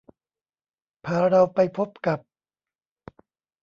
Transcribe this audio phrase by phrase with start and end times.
[1.05, 2.19] พาเราไปพบกับ